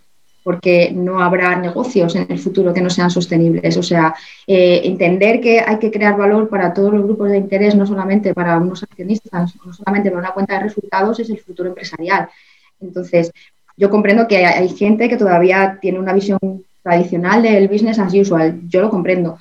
[0.47, 3.75] porque no habrá negocios en el futuro que no sean sostenibles.
[3.75, 4.15] O sea,
[4.47, 8.33] eh, entender que hay que crear valor para todos los grupos de interés, no solamente
[8.33, 12.29] para unos accionistas, no solamente para una cuenta de resultados, es el futuro empresarial.
[12.79, 13.33] Entonces,
[13.77, 16.39] yo comprendo que hay, gente que todavía tiene una visión
[16.81, 19.37] tradicional del business as usual, yo lo comprendo,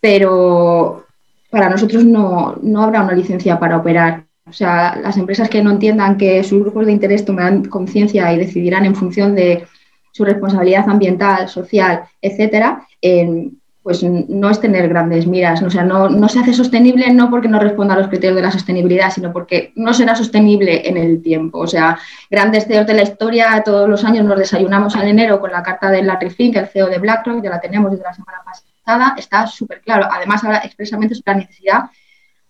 [0.00, 1.06] pero
[1.50, 4.24] para nosotros no, no habrá una licencia para operar.
[4.48, 8.38] O sea, las empresas que no entiendan que sus grupos de interés tomarán conciencia y
[8.38, 9.66] decidirán en función de
[10.12, 12.86] su responsabilidad ambiental, social, etcétera,
[13.86, 15.62] pues no es tener grandes miras.
[15.62, 18.42] O sea, no, no, se hace sostenible no porque no responda a los criterios de
[18.42, 21.60] la sostenibilidad, sino porque no será sostenible en el tiempo.
[21.60, 21.96] O sea,
[22.28, 25.88] grandes CEOs de la historia, todos los años nos desayunamos en enero con la carta
[25.88, 29.46] de Larry Fink, el CEO de BlackRock, ya la tenemos desde la semana pasada, está
[29.46, 30.08] súper claro.
[30.10, 31.84] Además, habla expresamente sobre la necesidad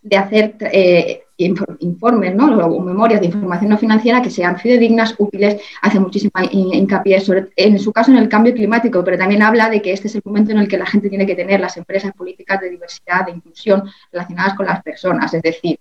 [0.00, 2.56] de hacer eh, informes ¿no?
[2.66, 7.78] o memorias de información no financiera que sean fidedignas, útiles, hace muchísima hincapié sobre, en
[7.78, 10.52] su caso en el cambio climático, pero también habla de que este es el momento
[10.52, 13.84] en el que la gente tiene que tener las empresas políticas de diversidad, de inclusión
[14.12, 15.78] relacionadas con las personas, es decir,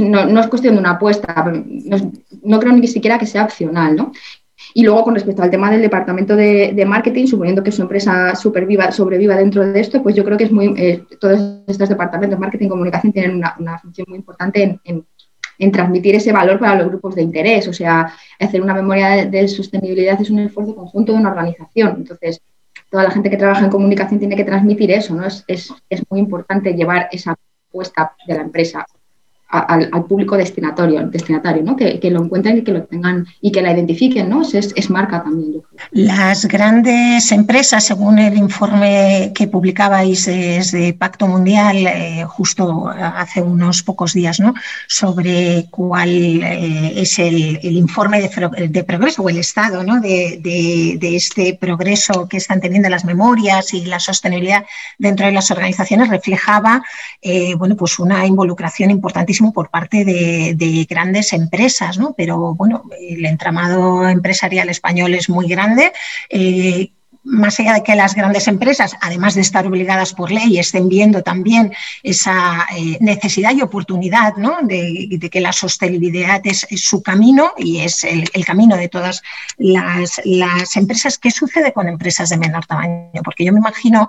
[0.00, 4.12] no, es cuestión de una apuesta, no, no, creo ni siquiera que sea opcional, ¿no?
[4.74, 8.90] Y luego, con respecto al tema del departamento de, marketing, suponiendo que su empresa superviva,
[8.92, 12.66] sobreviva dentro de esto, pues yo creo que es muy, eh, todos estos departamentos, marketing
[12.66, 17.22] y comunicación, tienen una, función muy importante en, transmitir ese valor para los grupos de
[17.22, 17.66] interés.
[17.68, 21.94] O sea, hacer una memoria de, sostenibilidad es un esfuerzo conjunto de una organización.
[21.96, 22.40] Entonces,
[22.90, 25.26] toda la gente que trabaja en comunicación tiene que transmitir eso, ¿no?
[25.26, 27.34] Es, es, es muy importante llevar esa
[27.68, 28.86] apuesta de la empresa
[29.48, 31.74] al, público destinatorio, destinatario, ¿no?
[31.74, 34.42] Que, lo encuentren y que lo tengan y que la identifiquen, ¿no?
[34.42, 35.62] Es, es marca también.
[35.92, 43.82] Las grandes empresas, según el informe que publicabais desde Pacto Mundial eh, justo hace unos
[43.82, 44.54] pocos días, ¿no?
[44.86, 50.00] Sobre cuál eh, es el, informe de, progreso o el estado, ¿no?
[50.00, 54.64] De, de, este progreso que están teniendo las memorias y la sostenibilidad
[54.98, 56.82] dentro de las organizaciones reflejaba,
[57.22, 62.14] eh, bueno, pues una involucración importantísima por parte de, grandes empresas, ¿no?
[62.16, 65.92] Pero bueno, el entramado empresarial español es muy grande.
[66.30, 66.90] Eh,
[67.24, 71.22] más allá de que las grandes empresas, además de estar obligadas por ley, estén viendo
[71.22, 74.58] también esa eh, necesidad y oportunidad ¿no?
[74.62, 79.22] de, que la sostenibilidad es, su camino y es el, camino de todas
[79.58, 81.18] las, las, empresas.
[81.18, 83.22] ¿Qué sucede con empresas de menor tamaño?
[83.22, 84.08] Porque yo me imagino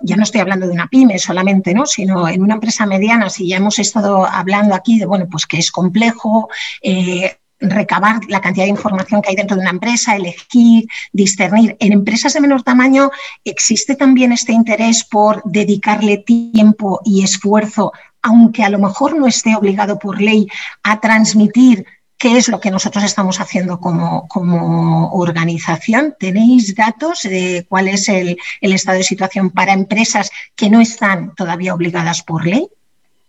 [0.00, 1.86] ya no estoy hablando de una pyme solamente, ¿no?
[1.86, 5.58] sino en una empresa mediana, si ya hemos estado hablando aquí de, bueno, pues que
[5.58, 6.48] es complejo,
[6.82, 11.76] eh, recabar la cantidad de información que hay dentro de una empresa, elegir, discernir.
[11.78, 13.10] En empresas de menor tamaño
[13.44, 19.54] existe también este interés por dedicarle tiempo y esfuerzo, aunque a lo mejor no esté
[19.54, 20.48] obligado por ley
[20.82, 21.86] a transmitir
[22.20, 26.14] qué es lo que nosotros estamos haciendo como, organización.
[26.18, 31.74] ¿Tenéis datos de cuál es el, estado de situación para empresas que no están todavía
[31.74, 32.68] obligadas por ley?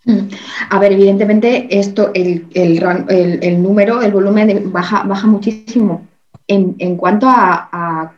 [0.04, 0.28] Mm.
[0.72, 6.06] A ver, evidentemente esto, el, número, el volumen baja, baja muchísimo
[6.46, 8.14] en, cuanto a,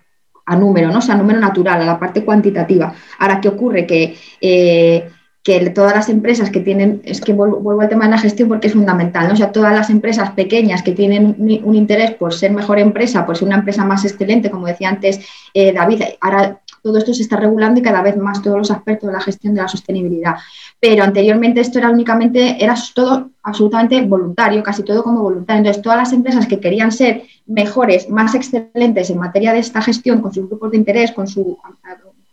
[0.57, 0.97] número, ¿no?
[0.97, 2.95] O sea, número natural, a la parte cuantitativa.
[3.19, 3.85] Ahora, ¿qué ocurre?
[3.85, 5.07] Que eh,
[5.43, 8.67] que todas las empresas que tienen, es que vuelvo, al tema de la gestión porque
[8.67, 9.33] es fundamental, ¿no?
[9.33, 13.35] O sea, todas las empresas pequeñas que tienen un, interés por ser mejor empresa, por
[13.35, 15.19] ser una empresa más excelente, como decía antes
[15.53, 19.07] eh, David, ahora todo esto se está regulando y cada vez más todos los aspectos
[19.07, 20.35] de la gestión de la sostenibilidad.
[20.79, 25.59] Pero anteriormente esto era únicamente, era todo absolutamente voluntario, casi todo como voluntario.
[25.59, 30.21] Entonces, todas las empresas que querían ser mejores, más excelentes en materia de esta gestión,
[30.21, 31.57] con sus grupos de interés, con su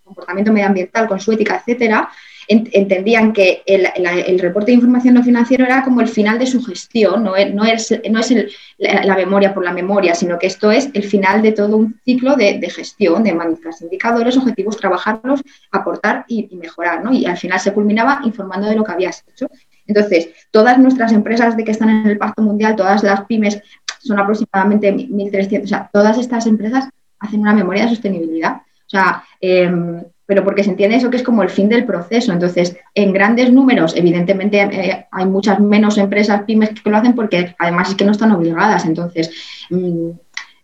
[0.05, 2.09] comportamiento medioambiental, con su ética, etcétera,
[2.51, 7.23] entendían que el, reporte de información no financiero era como el final de su gestión,
[7.23, 8.35] no es, no es, no es
[8.77, 12.35] la, memoria por la memoria, sino que esto es el final de todo un ciclo
[12.35, 17.13] de, gestión, de manifestar indicadores, objetivos, trabajarlos, aportar y, mejorar, ¿no?
[17.13, 19.49] Y al final se culminaba informando de lo que habías hecho.
[19.87, 23.63] Entonces, todas nuestras empresas de que están en el Pacto Mundial, todas las pymes,
[24.01, 26.89] son aproximadamente 1.300, o sea, todas estas empresas
[27.21, 28.57] hacen una memoria de sostenibilidad.
[28.57, 32.33] O sea, em, pero porque se entiende eso que es como el fin del proceso.
[32.33, 37.57] Entonces, en grandes números, evidentemente eh, hay muchas menos empresas pymes que lo hacen porque
[37.59, 38.85] además es que no están obligadas.
[38.85, 39.33] Entonces,
[39.71, 40.11] mm,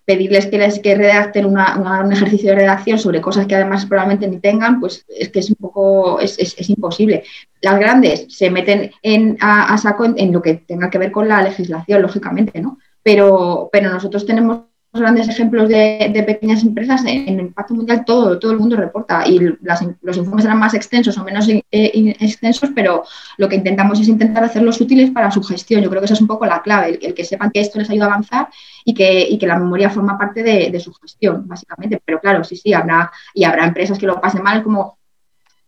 [0.05, 4.39] pedirles que les que redacten un ejercicio de redacción sobre cosas que además probablemente ni
[4.39, 7.25] tengan, pues es que es un poco, es, imposible.
[7.61, 11.43] Las grandes se meten en, a, saco en, lo que tenga que ver con la
[11.43, 12.79] legislación, lógicamente, ¿no?
[13.03, 14.61] Pero, pero nosotros tenemos
[15.01, 19.39] grandes ejemplos de, pequeñas empresas, en, el impacto mundial todo, todo el mundo reporta y
[19.39, 23.05] los informes eran más extensos o menos eh, extensos, pero
[23.37, 25.83] lo que intentamos es intentar hacerlos útiles para su gestión.
[25.83, 27.91] Yo creo que esa es un poco la clave, el, que sepan que esto les
[27.91, 28.49] ayuda a avanzar
[28.85, 32.01] y que, que la memoria forma parte de, su gestión, básicamente.
[32.05, 34.99] Pero claro, sí, sí, habrá, y habrá empresas que lo pasen mal, como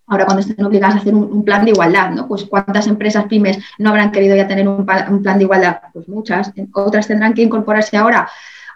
[0.09, 2.27] ahora cuando estén obligadas a hacer un, plan de igualdad, ¿no?
[2.27, 6.09] Pues cuántas empresas pymes no habrán querido ya tener un, un plan de igualdad, pues
[6.09, 8.29] muchas, otras tendrán que incorporarse ahora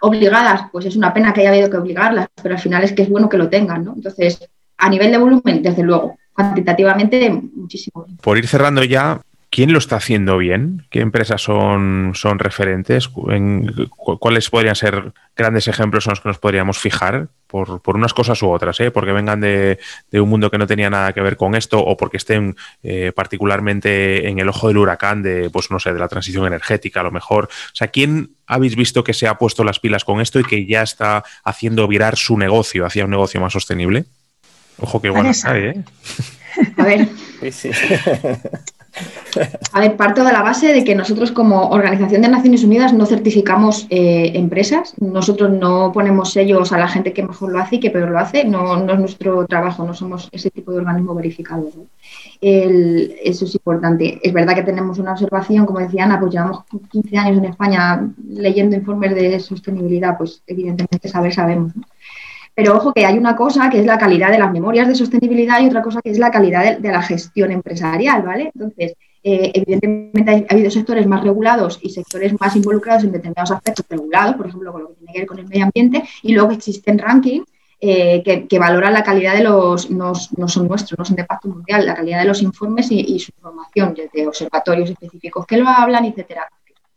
[0.03, 3.03] obligadas, pues es una pena que haya habido que obligarlas, pero al final es que
[3.03, 3.93] es bueno que lo tengan, ¿no?
[3.95, 4.37] Entonces,
[4.77, 8.05] a nivel de volumen, desde luego, cuantitativamente, muchísimo.
[8.21, 9.21] Por ir cerrando ya,
[9.53, 10.87] ¿quién lo está haciendo bien?
[10.89, 13.07] ¿Qué empresas son, son referentes?
[13.07, 17.27] ¿Cuáles podrían ser grandes ejemplos en los que nos podríamos fijar?
[17.53, 18.89] por, unas cosas u otras, ¿eh?
[18.89, 19.77] porque vengan de,
[20.13, 24.27] un mundo que no tenía nada que ver con esto o porque estén eh, particularmente
[24.27, 27.11] en el ojo del huracán de, pues no sé, de la transición energética a lo
[27.11, 27.45] mejor.
[27.45, 30.65] O sea, ¿quién habéis visto que se ha puesto las pilas con esto y que
[30.65, 34.05] ya está haciendo virar su negocio hacia un negocio más sostenible?
[34.79, 35.83] Ojo que igual está, ¿eh?
[36.77, 37.07] A ver.
[39.71, 43.05] A ver, parto de la base de que nosotros como Organización de Naciones Unidas no
[43.05, 47.79] certificamos eh, empresas, nosotros no ponemos sellos a la gente que mejor lo hace y
[47.79, 51.71] que peor lo hace, no, es nuestro trabajo, no somos ese tipo de organismo verificado.
[52.41, 54.19] eso es importante.
[54.21, 58.07] Es verdad que tenemos una observación, como decía Ana, pues llevamos 15 años en España
[58.29, 61.75] leyendo informes de sostenibilidad, pues evidentemente saber sabemos.
[61.75, 61.83] ¿no?
[62.55, 65.59] Pero ojo que hay una cosa que es la calidad de las memorias de sostenibilidad
[65.61, 68.51] y otra cosa que es la calidad de, la gestión empresarial, ¿vale?
[68.53, 73.85] Entonces, eh, evidentemente ha habido sectores más regulados y sectores más involucrados en determinados aspectos
[73.89, 76.51] regulados, por ejemplo, con lo que tiene que ver con el medio ambiente, y luego
[76.51, 77.47] existen rankings
[77.79, 81.85] eh, que, valoran la calidad de los, no, son nuestros, no son de pacto mundial,
[81.85, 86.47] la calidad de los informes y, su información, de observatorios específicos que lo hablan, etcétera.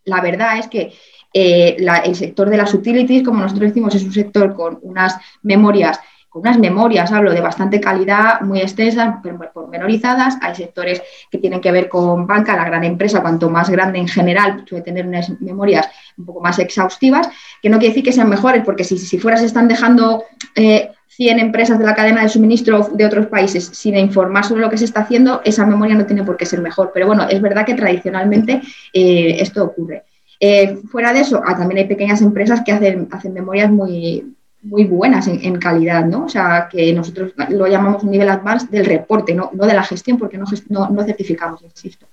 [0.04, 0.92] La verdad es que
[1.32, 6.00] eh, el sector de las utilities, como nosotros decimos, es un sector con unas memorias,
[6.36, 9.16] con unas memorias, hablo de bastante calidad, muy extensas,
[9.54, 10.36] pormenorizadas.
[10.42, 14.06] Hay sectores que tienen que ver con banca, la gran empresa, cuanto más grande en
[14.08, 17.28] general, suele tener unas memorias un poco más exhaustivas,
[17.62, 20.56] que no quiere decir que sean mejores, porque si, si fuera se están dejando 100
[20.56, 20.92] eh,
[21.40, 24.84] empresas de la cadena de suministro de otros países sin informar sobre lo que se
[24.84, 26.90] está haciendo, esa memoria no tiene por qué ser mejor.
[26.92, 28.60] Pero bueno, es verdad que tradicionalmente
[28.92, 30.04] eh, esto ocurre.
[30.40, 35.58] Eh, fuera de eso, ah, también hay pequeñas empresas que hacen, memorias muy, buenas en,
[35.58, 36.24] calidad, ¿no?
[36.24, 40.18] O sea, que nosotros lo llamamos un nivel advanced del reporte, no, de la gestión,
[40.18, 40.46] porque no,
[40.90, 42.06] no, certificamos, insisto.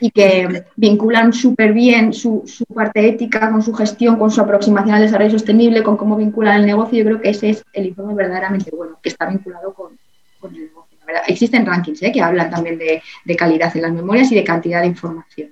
[0.00, 5.02] Y que vinculan súper bien su, parte ética con su gestión, con su aproximación al
[5.02, 6.98] desarrollo sostenible, con cómo vinculan el negocio.
[6.98, 9.98] Yo creo que ese es el informe verdaderamente bueno, que está vinculado con,
[10.44, 10.98] el negocio.
[11.26, 12.12] Existen rankings ¿eh?
[12.12, 15.50] que hablan también de, de calidad en las memorias y de cantidad de información.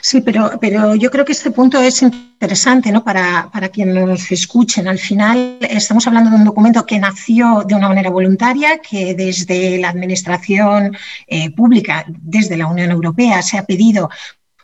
[0.00, 3.02] Sí, pero, pero yo creo que este punto es interesante ¿no?
[3.02, 4.86] para, para quienes nos escuchen.
[4.86, 9.78] Al final estamos hablando de un documento que nació de una manera voluntaria, que desde
[9.78, 14.08] la Administración eh, Pública, desde la Unión Europea, se ha pedido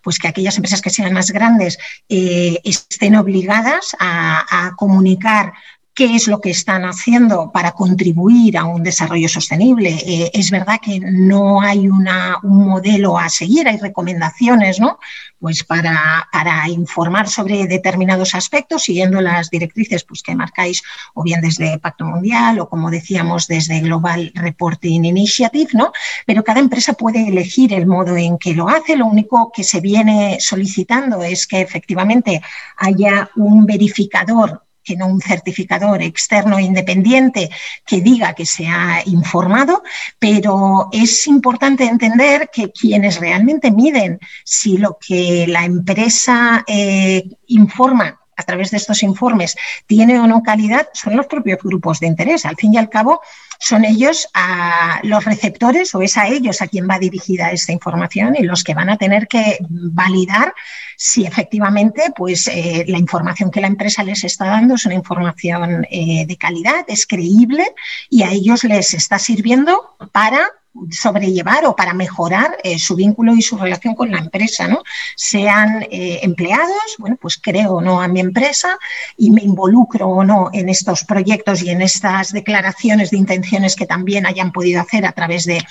[0.03, 5.53] pues que aquellas empresas que sean más grandes eh, estén obligadas a comunicar
[5.95, 9.91] qué es lo que están haciendo para contribuir a un desarrollo sostenible.
[9.91, 12.09] Eh, es verdad que no hay un
[12.43, 14.99] modelo a seguir, hay recomendaciones, ¿no?
[15.39, 20.83] Pues para, para, informar sobre determinados aspectos, siguiendo las directrices pues, que marcáis,
[21.15, 25.93] o bien desde Pacto Mundial, o como decíamos, desde Global Reporting Initiative, ¿no?
[26.27, 28.97] Pero cada empresa puede elegir el modo en que lo hace.
[28.97, 32.41] Lo único que se viene solicitando es que efectivamente
[32.77, 37.51] haya un verificador que no un certificador externo independiente
[37.87, 39.83] que diga que se ha informado,
[40.19, 48.22] pero es importante entender que quienes realmente miden si lo que la empresa eh, informa
[48.37, 52.45] a través de estos informes tiene o no calidad son los propios grupos de interés.
[52.45, 53.21] Al fin y al cabo,
[53.59, 58.35] son ellos a los receptores o es a ellos a quien va dirigida esta información
[58.37, 60.53] y los que van a tener que validar
[60.97, 65.87] si efectivamente pues, eh, la información que la empresa les está dando es una información
[65.91, 67.73] eh, de calidad, es creíble
[68.11, 70.51] y a ellos les está sirviendo para
[70.91, 74.83] sobrellevar o para mejorar eh, su vínculo y su relación con la empresa, ¿no?
[75.17, 78.79] Sean eh, empleados, bueno, pues creo o no a mi empresa
[79.17, 83.87] y me involucro o no en estos proyectos y en estas declaraciones de intenciones que
[83.87, 85.63] también hayan podido hacer a través de,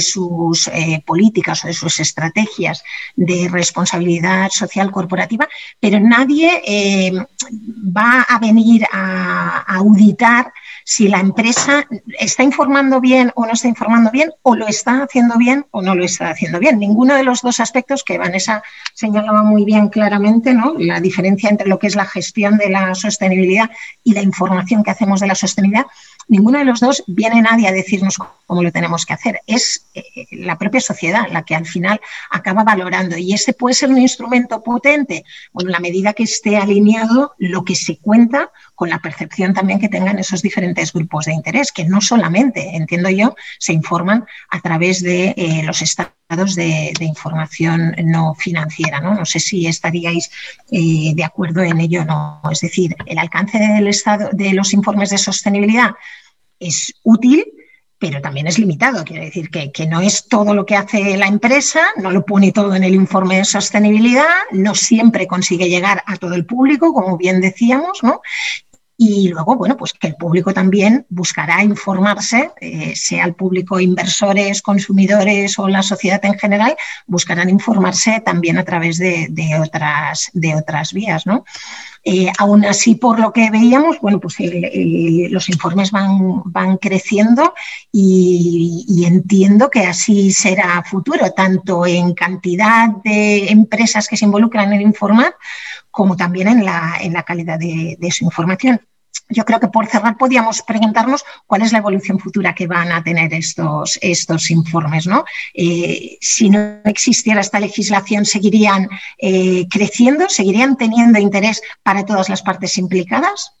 [0.00, 2.82] sus eh, políticas o de sus estrategias
[3.14, 5.48] de responsabilidad social corporativa,
[5.80, 7.16] pero nadie
[7.96, 10.52] va a venir a auditar
[10.88, 11.84] si la empresa
[12.16, 15.96] está informando bien o no está informando bien, o lo está haciendo bien o no
[15.96, 16.78] lo está haciendo bien.
[16.78, 18.62] Ninguno de los dos aspectos que Vanessa
[18.94, 20.74] señalaba muy bien claramente, ¿no?
[20.78, 23.68] la diferencia entre lo que es la gestión de la sostenibilidad
[24.04, 25.86] y la información que hacemos de la sostenibilidad,
[26.28, 29.40] ninguno de los dos viene nadie a decirnos cómo lo tenemos que hacer.
[29.46, 30.02] Es eh,
[30.32, 32.00] la propia sociedad la que al final
[32.30, 33.16] acaba valorando.
[33.16, 37.64] Y ese puede ser un instrumento potente, bueno, en la medida que esté alineado lo
[37.64, 41.84] que se cuenta con la percepción también que tengan esos diferentes grupos de interés, que
[41.84, 48.34] no solamente, entiendo yo, se informan a través de eh, los estados de, información no
[48.34, 49.00] financiera.
[49.00, 49.14] ¿no?
[49.14, 50.30] no sé si estaríais
[50.70, 52.42] eh, de acuerdo en ello o no.
[52.50, 55.90] Es decir, el alcance del estado de los informes de sostenibilidad
[56.58, 57.44] es útil,
[57.98, 59.04] pero también es limitado.
[59.04, 62.52] Quiere decir que, que, no es todo lo que hace la empresa, no lo pone
[62.52, 67.16] todo en el informe de sostenibilidad, no siempre consigue llegar a todo el público, como
[67.16, 68.20] bien decíamos, ¿no?
[68.98, 74.62] Y luego, bueno, pues que el público también buscará informarse, eh, sea el público inversores,
[74.62, 76.74] consumidores o la sociedad en general,
[77.06, 79.28] buscarán informarse también a través de,
[79.60, 81.44] otras, de otras vías, ¿no?
[82.08, 87.52] Eh, aún así, por lo que veíamos, bueno, pues los informes van, van creciendo
[87.90, 94.82] y, entiendo que así será futuro, tanto en cantidad de empresas que se involucran en
[94.82, 95.34] informar
[95.90, 98.80] como también en la, en la calidad de, su información.
[99.28, 103.02] Yo creo que por cerrar podíamos preguntarnos cuál es la evolución futura que van a
[103.02, 105.06] tener estos, estos informes.
[105.06, 105.24] ¿no?
[105.54, 108.88] Eh, si no existiera esta legislación, ¿seguirían
[109.18, 110.28] eh, creciendo?
[110.28, 113.52] ¿Seguirían teniendo interés para todas las partes implicadas?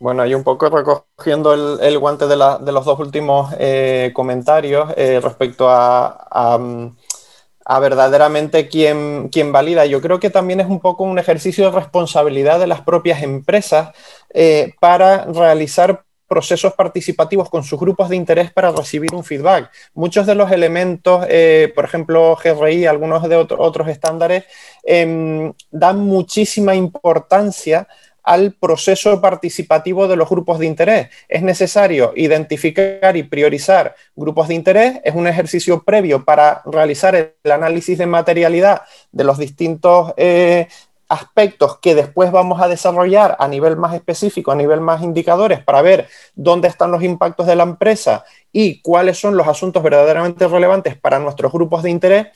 [0.00, 4.88] Bueno, hay un poco recogiendo el, guante de, los dos últimos eh, comentarios
[5.22, 6.58] respecto a,
[7.64, 9.86] a verdaderamente quién, valida.
[9.86, 13.90] Yo creo que también es un poco un ejercicio de responsabilidad de las propias empresas
[14.34, 19.70] eh, para realizar procesos participativos con sus grupos de interés para recibir un feedback.
[19.94, 24.44] Muchos de los elementos, eh, por ejemplo, GRI, algunos de otros estándares,
[24.82, 27.86] em, dan muchísima importancia
[28.24, 31.08] al proceso participativo de los grupos de interés.
[31.28, 35.00] Es necesario identificar y priorizar grupos de interés.
[35.04, 38.82] Es un ejercicio previo para realizar el análisis de materialidad
[39.12, 40.68] de los distintos eh,
[41.08, 45.82] aspectos que después vamos a desarrollar a nivel más específico, a nivel más indicadores, para
[45.82, 50.96] ver dónde están los impactos de la empresa y cuáles son los asuntos verdaderamente relevantes
[50.96, 52.26] para nuestros grupos de interés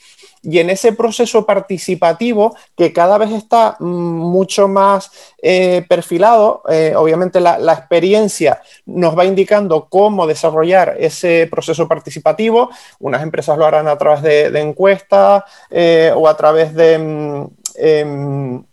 [0.41, 5.11] y en ese proceso participativo que cada vez está mm, mucho más
[5.41, 12.69] eh, perfilado, eh, obviamente la, experiencia nos va indicando cómo desarrollar ese proceso participativo.
[12.99, 17.47] Unas empresas lo harán a través de, encuestas eh, o a través de...
[17.79, 18.63] Em,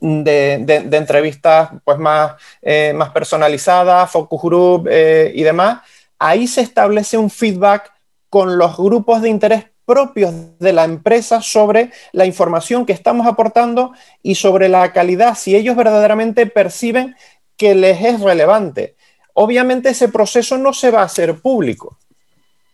[0.00, 2.32] de, entrevistas pues más,
[2.94, 5.80] más personalizadas, focus group y demás,
[6.18, 7.92] ahí se establece un feedback
[8.28, 13.92] con los grupos de interés propios de la empresa sobre la información que estamos aportando
[14.22, 17.16] y sobre la calidad, si ellos verdaderamente perciben
[17.56, 18.96] que les es relevante.
[19.32, 21.98] Obviamente ese proceso no se va a hacer público,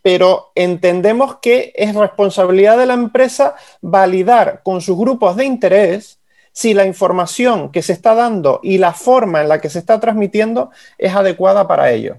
[0.02, 6.18] pero entendemos que es responsabilidad de la empresa validar con sus grupos de interés
[6.52, 10.00] si la información que se está dando y la forma en la que se está
[10.00, 12.18] transmitiendo es adecuada para ellos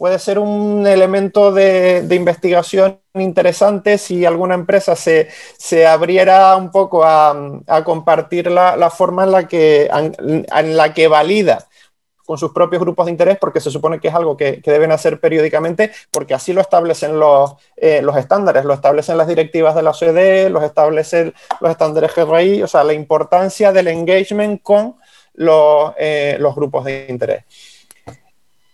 [0.00, 7.34] puede ser un elemento de, investigación interesante si alguna empresa se, abriera un poco a,
[7.84, 11.68] compartir la, forma en la, que, en, la que valida
[12.30, 15.18] con sus propios grupos de interés, porque se supone que es algo que, deben hacer
[15.18, 19.90] periódicamente, porque así lo establecen los, eh, los estándares, lo establecen las directivas de la
[19.90, 24.94] OCDE, los establecen los estándares GRI, o sea, la importancia del engagement con
[25.34, 27.42] los, eh, los grupos de interés.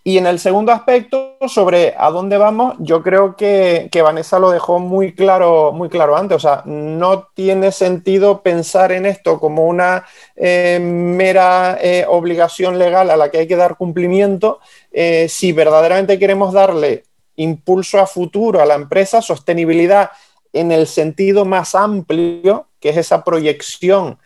[0.07, 4.79] Y en el segundo aspecto, sobre a dónde vamos, yo creo que, Vanessa lo dejó
[4.79, 6.37] muy claro, muy claro antes.
[6.37, 10.05] O sea, no tiene sentido pensar en esto como una
[10.37, 14.61] eh, mera eh, obligación legal a la que hay que dar cumplimiento.
[14.93, 17.03] Eh, si verdaderamente queremos darle
[17.35, 20.11] impulso a futuro a la empresa, sostenibilidad
[20.53, 24.19] en el sentido más amplio, que es esa proyección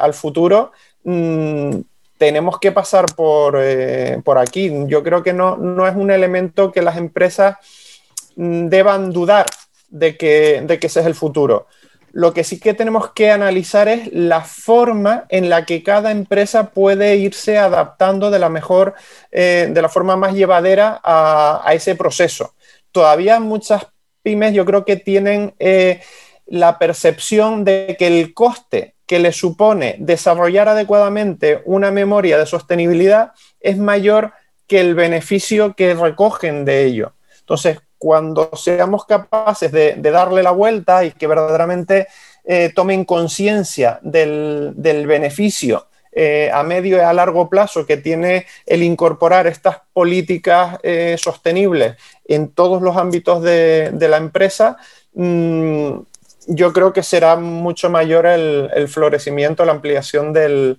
[0.00, 0.72] al futuro,
[1.04, 1.82] mm,
[2.22, 4.70] tenemos que pasar por, eh, por aquí.
[4.86, 7.56] Yo creo que no, no, es un elemento que las empresas
[8.36, 9.46] mm, deban dudar
[9.88, 11.66] de que, de que ese es el futuro.
[12.12, 16.70] Lo que sí que tenemos que analizar es la forma en la que cada empresa
[16.70, 18.94] puede irse adaptando de la mejor,
[19.32, 22.54] eh, de la forma más llevadera a, ese proceso.
[22.92, 23.88] Todavía muchas
[24.22, 26.00] pymes yo creo que tienen eh,
[26.46, 33.32] la percepción de que el coste que le supone desarrollar adecuadamente una memoria de sostenibilidad
[33.60, 34.32] es mayor
[34.66, 37.12] que el beneficio que recogen de ello.
[37.40, 42.08] Entonces, cuando seamos capaces de, darle la vuelta y que verdaderamente
[42.44, 48.82] eh, tomen conciencia del, beneficio eh, a medio y a largo plazo que tiene el
[48.82, 51.94] incorporar estas políticas eh, sostenibles
[52.24, 54.76] en todos los ámbitos de, la empresa,
[55.14, 55.92] mm,
[56.46, 60.78] yo creo que será mucho mayor el, florecimiento, la ampliación del,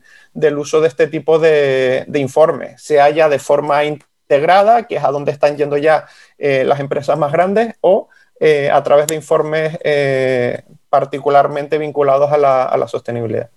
[0.58, 5.32] uso de este tipo de, informes, sea ya de forma integrada, que es a donde
[5.32, 6.06] están yendo ya
[6.38, 8.10] eh, las empresas más grandes, o
[8.40, 13.50] eh, a través de informes eh, particularmente vinculados a la sostenibilidad.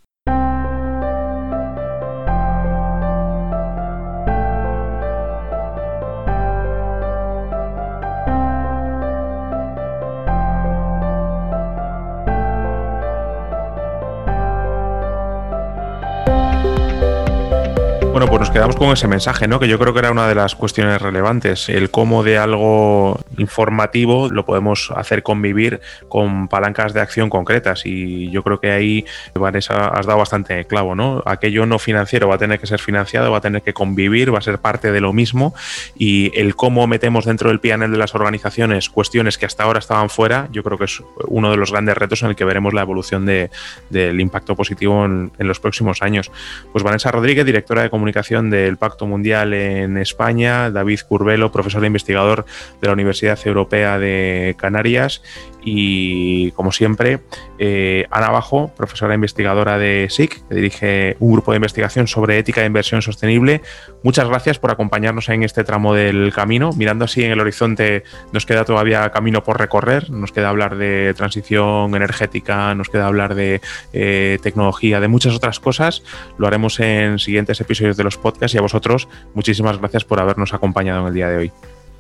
[18.17, 19.61] Bueno, pues nos quedamos con ese mensaje, ¿no?
[19.61, 21.69] Que yo creo que era una de las cuestiones relevantes.
[21.69, 27.85] El cómo de algo informativo lo podemos hacer convivir con palancas de acción concretas.
[27.85, 29.05] Y yo creo que ahí,
[29.35, 31.23] Vanessa, has dado bastante clavo, ¿no?
[31.27, 34.39] Aquello no financiero va a tener que ser financiado, va a tener que convivir, va
[34.39, 35.55] a ser parte de lo mismo.
[35.95, 40.09] Y el cómo metemos dentro del panel de las organizaciones cuestiones que hasta ahora estaban
[40.09, 42.81] fuera, yo creo que es uno de los grandes retos en el que veremos la
[42.81, 46.33] evolución del impacto positivo en, en los próximos años.
[46.73, 51.83] Pues Vanessa Rodríguez, directora de comunicación comunicación del Pacto Mundial en España, David Curvelo, profesor
[51.83, 52.45] e investigador
[52.81, 55.23] de la Universidad Europea de Canarias
[55.69, 57.19] y, como siempre,
[57.59, 62.61] eh, Ana Bajo, profesora investigadora de SIC, que dirige un grupo de investigación sobre ética
[62.61, 63.63] de inversión sostenible.
[64.05, 66.71] Muchas gracias por acompañarnos en este tramo del camino.
[66.77, 71.13] Mirando así en el horizonte, nos queda todavía camino por recorrer, nos queda hablar de
[71.15, 73.61] transición energética, nos queda hablar de
[73.93, 76.05] eh, tecnología, de muchas otras cosas.
[76.39, 80.55] Lo haremos en siguientes episodios de los podcasts y a vosotros muchísimas gracias por habernos
[80.55, 81.53] acompañado en el día de hoy.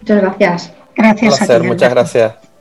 [0.03, 0.73] Muchas gracias.
[0.95, 1.51] Gracias.
[1.51, 2.56] a ti, muchas gracias.